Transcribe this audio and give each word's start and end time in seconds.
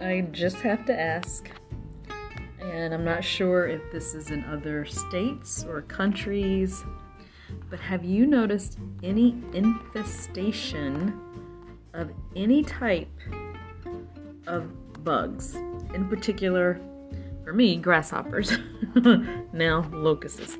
I 0.00 0.22
just 0.32 0.56
have 0.56 0.84
to 0.86 0.98
ask, 0.98 1.50
and 2.60 2.92
I'm 2.92 3.04
not 3.04 3.24
sure 3.24 3.66
if 3.66 3.80
this 3.92 4.14
is 4.14 4.30
in 4.30 4.44
other 4.44 4.84
states 4.84 5.64
or 5.64 5.82
countries, 5.82 6.84
but 7.70 7.80
have 7.80 8.04
you 8.04 8.26
noticed 8.26 8.78
any 9.02 9.36
infestation 9.52 11.20
of 11.92 12.10
any 12.34 12.62
type 12.62 13.08
of 14.46 15.04
bugs? 15.04 15.54
In 15.94 16.08
particular, 16.08 16.80
for 17.44 17.52
me, 17.52 17.76
grasshoppers. 17.76 18.58
now, 19.52 19.88
locusts. 19.92 20.58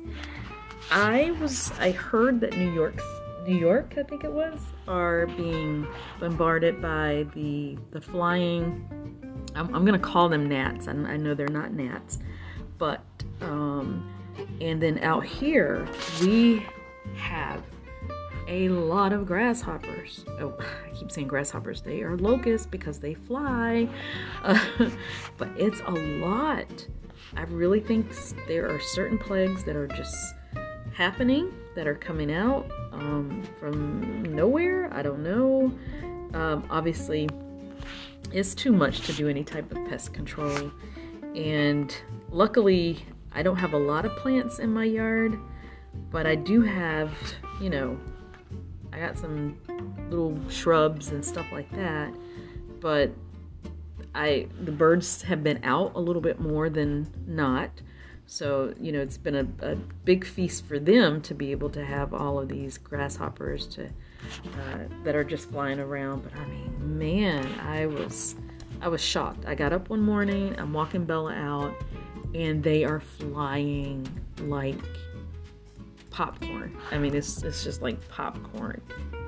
I 0.91 1.31
was 1.41 1.71
I 1.79 1.91
heard 1.91 2.39
that 2.41 2.55
New 2.55 2.71
York's 2.71 3.03
New 3.45 3.55
York, 3.55 3.93
I 3.97 4.03
think 4.03 4.23
it 4.23 4.31
was, 4.31 4.59
are 4.87 5.27
being 5.27 5.87
bombarded 6.19 6.81
by 6.81 7.27
the 7.35 7.77
the 7.91 8.01
flying. 8.01 8.87
I'm, 9.55 9.73
I'm 9.73 9.85
gonna 9.85 9.99
call 9.99 10.29
them 10.29 10.49
gnats. 10.49 10.87
I, 10.87 10.91
I 10.91 11.17
know 11.17 11.33
they're 11.33 11.47
not 11.47 11.71
gnats, 11.71 12.19
but 12.77 13.03
um, 13.41 14.11
and 14.61 14.81
then 14.81 14.99
out 14.99 15.25
here 15.25 15.87
we 16.21 16.65
have 17.15 17.61
a 18.47 18.69
lot 18.69 19.13
of 19.13 19.25
grasshoppers. 19.25 20.25
Oh, 20.39 20.57
I 20.59 20.95
keep 20.95 21.11
saying 21.11 21.27
grasshoppers. 21.27 21.81
They 21.81 22.01
are 22.01 22.17
locusts 22.17 22.67
because 22.67 22.99
they 22.99 23.13
fly, 23.13 23.87
uh, 24.43 24.59
but 25.37 25.49
it's 25.55 25.81
a 25.81 25.91
lot. 25.91 26.87
I 27.35 27.43
really 27.43 27.79
think 27.79 28.07
there 28.47 28.69
are 28.69 28.79
certain 28.79 29.17
plagues 29.17 29.63
that 29.65 29.75
are 29.75 29.87
just 29.87 30.15
happening 30.93 31.51
that 31.75 31.87
are 31.87 31.95
coming 31.95 32.33
out 32.33 32.69
um, 32.91 33.43
from 33.59 34.23
nowhere. 34.23 34.91
I 34.93 35.01
don't 35.01 35.23
know. 35.23 35.71
Um, 36.33 36.65
obviously, 36.69 37.29
it's 38.31 38.55
too 38.55 38.73
much 38.73 39.01
to 39.01 39.13
do 39.13 39.29
any 39.29 39.43
type 39.43 39.71
of 39.71 39.85
pest 39.87 40.13
control. 40.13 40.71
And 41.35 41.95
luckily, 42.31 43.05
I 43.33 43.43
don't 43.43 43.57
have 43.57 43.73
a 43.73 43.77
lot 43.77 44.05
of 44.05 44.15
plants 44.15 44.59
in 44.59 44.73
my 44.73 44.85
yard, 44.85 45.37
but 46.09 46.25
I 46.25 46.35
do 46.35 46.61
have, 46.61 47.11
you 47.61 47.69
know, 47.69 47.99
I 48.93 48.99
got 48.99 49.17
some 49.17 49.57
little 50.09 50.39
shrubs 50.49 51.09
and 51.09 51.23
stuff 51.23 51.45
like 51.51 51.69
that. 51.71 52.13
But 52.79 53.11
I 54.13 54.47
the 54.63 54.71
birds 54.71 55.21
have 55.23 55.43
been 55.43 55.59
out 55.63 55.91
a 55.95 55.99
little 55.99 56.21
bit 56.21 56.39
more 56.39 56.69
than 56.69 57.11
not. 57.27 57.69
So, 58.27 58.73
you 58.79 58.91
know, 58.91 59.01
it's 59.01 59.17
been 59.17 59.35
a, 59.35 59.47
a 59.71 59.75
big 60.03 60.25
feast 60.25 60.65
for 60.65 60.79
them 60.79 61.21
to 61.21 61.33
be 61.33 61.51
able 61.51 61.69
to 61.71 61.85
have 61.85 62.13
all 62.13 62.39
of 62.39 62.49
these 62.49 62.77
grasshoppers 62.77 63.67
to 63.67 63.85
uh, 63.85 64.77
that 65.03 65.15
are 65.15 65.23
just 65.23 65.49
flying 65.49 65.79
around. 65.79 66.23
But 66.23 66.35
I 66.35 66.45
mean, 66.45 66.97
man, 66.97 67.45
I 67.59 67.85
was 67.85 68.35
I 68.81 68.87
was 68.87 69.01
shocked. 69.01 69.45
I 69.45 69.55
got 69.55 69.73
up 69.73 69.89
one 69.89 70.01
morning, 70.01 70.55
I'm 70.57 70.73
walking 70.73 71.05
Bella 71.05 71.33
out, 71.33 71.75
and 72.33 72.63
they 72.63 72.83
are 72.83 72.99
flying 72.99 74.07
like 74.41 74.79
popcorn. 76.09 76.75
I 76.91 76.97
mean, 76.97 77.15
it's 77.15 77.43
it's 77.43 77.63
just 77.63 77.81
like 77.81 78.05
popcorn, 78.09 78.81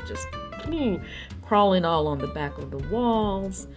just 0.07 0.27
ooh, 0.69 0.99
crawling 1.41 1.85
all 1.85 2.07
on 2.07 2.17
the 2.17 2.27
back 2.27 2.57
of 2.57 2.71
the 2.71 2.79
walls, 2.89 3.67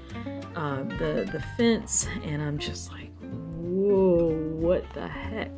uh, 0.57 0.83
the 0.83 1.29
the 1.31 1.43
fence, 1.57 2.07
and 2.25 2.41
I'm 2.43 2.59
just 2.59 2.91
like, 2.91 3.11
what 4.61 4.85
the 4.95 5.09
heck? 5.09 5.51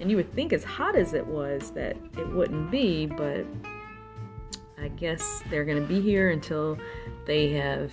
And 0.00 0.10
you 0.10 0.16
would 0.16 0.32
think, 0.34 0.52
as 0.52 0.64
hot 0.64 0.96
as 0.96 1.12
it 1.12 1.26
was, 1.26 1.70
that 1.72 1.96
it 2.16 2.28
wouldn't 2.28 2.70
be, 2.70 3.06
but 3.06 3.44
I 4.80 4.88
guess 4.88 5.42
they're 5.50 5.64
going 5.64 5.80
to 5.80 5.86
be 5.86 6.00
here 6.00 6.30
until 6.30 6.78
they 7.26 7.50
have, 7.52 7.92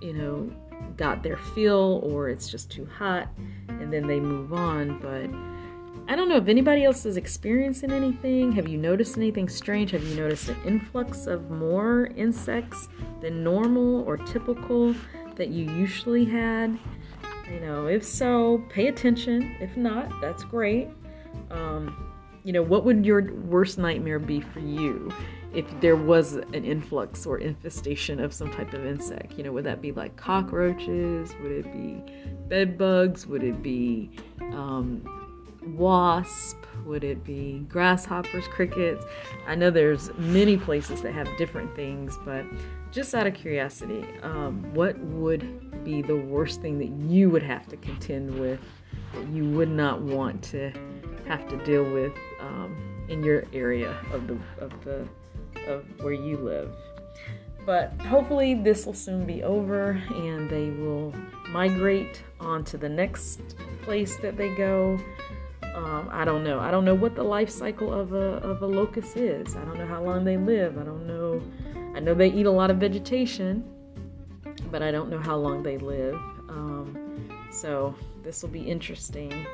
you 0.00 0.12
know, 0.12 0.50
got 0.96 1.22
their 1.22 1.36
fill 1.36 2.00
or 2.04 2.28
it's 2.28 2.48
just 2.48 2.70
too 2.70 2.86
hot 2.86 3.28
and 3.68 3.92
then 3.92 4.06
they 4.06 4.20
move 4.20 4.52
on. 4.52 4.98
But 5.00 5.28
I 6.10 6.16
don't 6.16 6.28
know 6.28 6.36
if 6.36 6.48
anybody 6.48 6.84
else 6.84 7.04
is 7.04 7.16
experiencing 7.16 7.90
anything. 7.90 8.52
Have 8.52 8.68
you 8.68 8.78
noticed 8.78 9.16
anything 9.16 9.48
strange? 9.48 9.90
Have 9.90 10.04
you 10.04 10.14
noticed 10.14 10.48
an 10.48 10.56
influx 10.64 11.26
of 11.26 11.50
more 11.50 12.06
insects 12.16 12.88
than 13.20 13.42
normal 13.42 14.02
or 14.04 14.16
typical 14.16 14.94
that 15.34 15.48
you 15.48 15.70
usually 15.72 16.24
had? 16.24 16.78
You 17.50 17.60
know, 17.60 17.86
if 17.86 18.04
so, 18.04 18.64
pay 18.68 18.86
attention. 18.86 19.56
If 19.60 19.76
not, 19.76 20.20
that's 20.20 20.44
great. 20.44 20.88
Um, 21.50 22.10
you 22.44 22.52
know, 22.52 22.62
what 22.62 22.84
would 22.84 23.04
your 23.04 23.32
worst 23.34 23.76
nightmare 23.76 24.18
be 24.18 24.40
for 24.40 24.60
you 24.60 25.12
if 25.52 25.66
there 25.80 25.96
was 25.96 26.34
an 26.34 26.64
influx 26.64 27.26
or 27.26 27.38
infestation 27.38 28.20
of 28.20 28.32
some 28.32 28.50
type 28.50 28.72
of 28.72 28.86
insect? 28.86 29.36
You 29.36 29.44
know, 29.44 29.52
would 29.52 29.64
that 29.64 29.82
be 29.82 29.92
like 29.92 30.16
cockroaches? 30.16 31.34
Would 31.42 31.52
it 31.52 31.72
be 31.72 32.02
bed 32.48 32.78
bugs? 32.78 33.26
Would 33.26 33.42
it 33.42 33.62
be 33.62 34.10
um, 34.40 35.02
wasp? 35.76 36.56
Would 36.86 37.04
it 37.04 37.24
be 37.24 37.66
grasshoppers, 37.68 38.46
crickets? 38.48 39.04
I 39.46 39.54
know 39.54 39.70
there's 39.70 40.14
many 40.16 40.56
places 40.56 41.02
that 41.02 41.12
have 41.12 41.28
different 41.36 41.74
things, 41.76 42.16
but 42.24 42.44
just 42.90 43.14
out 43.14 43.26
of 43.26 43.34
curiosity, 43.34 44.04
um, 44.22 44.72
what 44.74 44.98
be 45.84 46.02
the 46.02 46.16
worst 46.16 46.60
thing 46.60 46.78
that 46.78 46.90
you 47.10 47.30
would 47.30 47.42
have 47.42 47.66
to 47.68 47.76
contend 47.76 48.38
with 48.38 48.60
that 49.14 49.28
you 49.28 49.44
would 49.50 49.70
not 49.70 50.00
want 50.00 50.42
to 50.42 50.72
have 51.26 51.48
to 51.48 51.56
deal 51.64 51.84
with 51.84 52.12
um, 52.40 53.06
in 53.08 53.22
your 53.22 53.44
area 53.52 53.96
of 54.12 54.26
the 54.26 54.38
of 54.58 54.84
the 54.84 55.08
of 55.66 55.84
where 56.00 56.12
you 56.12 56.36
live? 56.36 56.74
But 57.66 57.92
hopefully, 58.02 58.54
this 58.54 58.86
will 58.86 58.94
soon 58.94 59.26
be 59.26 59.42
over 59.42 59.90
and 60.10 60.48
they 60.48 60.70
will 60.70 61.14
migrate 61.50 62.22
on 62.40 62.64
to 62.64 62.78
the 62.78 62.88
next 62.88 63.40
place 63.82 64.16
that 64.16 64.36
they 64.36 64.54
go. 64.54 64.98
Um, 65.74 66.08
I 66.10 66.24
don't 66.24 66.42
know. 66.42 66.58
I 66.58 66.70
don't 66.70 66.84
know 66.84 66.94
what 66.94 67.14
the 67.14 67.22
life 67.22 67.50
cycle 67.50 67.92
of 67.92 68.12
a 68.12 68.38
of 68.38 68.62
a 68.62 68.66
locust 68.66 69.16
is. 69.16 69.56
I 69.56 69.64
don't 69.64 69.78
know 69.78 69.86
how 69.86 70.02
long 70.02 70.24
they 70.24 70.36
live. 70.36 70.78
I 70.78 70.82
don't 70.82 71.06
know. 71.06 71.40
I 71.94 72.00
know 72.00 72.14
they 72.14 72.30
eat 72.30 72.46
a 72.46 72.50
lot 72.50 72.70
of 72.70 72.78
vegetation, 72.78 73.64
but 74.70 74.82
I 74.82 74.90
don't 74.90 75.10
know 75.10 75.18
how 75.18 75.36
long 75.36 75.62
they 75.62 75.78
live. 75.78 76.14
Um, 76.48 76.96
so 77.50 77.94
this 78.22 78.42
will 78.42 78.50
be 78.50 78.62
interesting. 78.62 79.46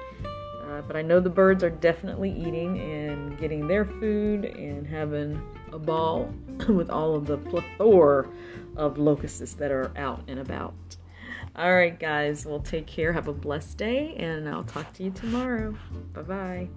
Uh, 0.66 0.82
but 0.82 0.96
I 0.96 1.02
know 1.02 1.20
the 1.20 1.30
birds 1.30 1.62
are 1.62 1.70
definitely 1.70 2.30
eating 2.30 2.80
and 2.80 3.38
getting 3.38 3.68
their 3.68 3.84
food 3.84 4.44
and 4.44 4.86
having 4.86 5.40
a 5.72 5.78
ball 5.78 6.32
with 6.68 6.90
all 6.90 7.14
of 7.14 7.26
the 7.26 7.38
plethora 7.38 8.28
of 8.76 8.98
locusts 8.98 9.54
that 9.54 9.70
are 9.70 9.92
out 9.96 10.22
and 10.26 10.40
about. 10.40 10.74
All 11.54 11.74
right, 11.74 11.98
guys, 11.98 12.44
well, 12.44 12.60
take 12.60 12.86
care. 12.86 13.12
Have 13.12 13.28
a 13.28 13.32
blessed 13.32 13.78
day, 13.78 14.14
and 14.16 14.46
I'll 14.48 14.64
talk 14.64 14.92
to 14.94 15.04
you 15.04 15.10
tomorrow. 15.10 15.74
Bye 16.12 16.68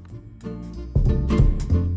bye. 0.44 1.96